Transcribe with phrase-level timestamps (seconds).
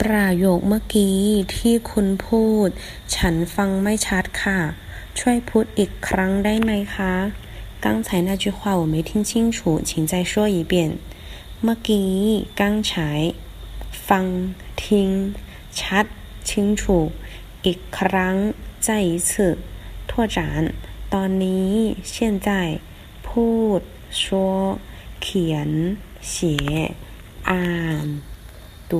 [0.00, 1.18] ประโยคเมื่อกี้
[1.56, 2.68] ที่คุณพูด
[3.16, 4.60] ฉันฟังไม่ชัดค่ะ
[5.18, 7.14] ช่วยพูดอีกครั้งได้ไหมคะ
[7.84, 10.74] 刚才那句话我没听清楚请再说一遍
[11.62, 12.14] เมื่อกี้
[12.60, 12.90] 刚才
[14.08, 14.26] ฟัง
[14.82, 15.08] ทิ้ง
[15.80, 16.06] ชัด
[16.48, 16.50] 清
[16.80, 16.82] 楚
[17.64, 18.36] อีกครั้ง
[18.86, 19.30] 再一次
[20.08, 20.38] 拓展
[21.14, 21.72] ตอนนี้
[22.12, 22.14] 现
[22.46, 22.48] 在
[23.26, 23.48] พู
[23.78, 23.80] ด
[24.22, 24.24] 说
[25.22, 25.70] เขียน
[26.32, 26.34] 写
[27.48, 27.64] อ่า
[28.04, 28.06] น
[28.90, 28.92] 读